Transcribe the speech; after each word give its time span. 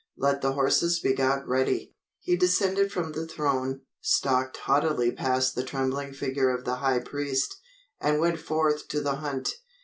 Let 0.17 0.41
the 0.41 0.53
horses 0.53 0.97
be 0.99 1.13
got 1.13 1.47
ready." 1.47 1.93
He 2.21 2.35
descended 2.35 2.91
from 2.91 3.11
the 3.11 3.27
throne, 3.27 3.81
stalked 4.01 4.57
haughtily 4.57 5.11
past 5.11 5.53
the 5.53 5.61
trembling 5.63 6.11
figure 6.11 6.49
of 6.49 6.65
the 6.65 6.77
high 6.77 7.01
priest, 7.01 7.59
and 7.99 8.19
went 8.19 8.39
forth 8.39 8.87
to 8.87 8.99
the 9.01 9.17
hunt. 9.17 9.57